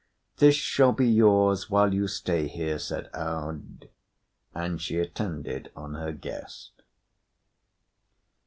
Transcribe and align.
"This 0.37 0.55
shall 0.55 0.93
be 0.93 1.07
yours 1.07 1.69
while 1.69 1.93
you 1.93 2.07
stay 2.07 2.47
here," 2.47 2.79
said 2.79 3.07
Aud. 3.13 3.87
And 4.55 4.81
she 4.81 4.97
attended 4.97 5.71
on 5.75 5.93
her 5.93 6.11
guest. 6.11 6.71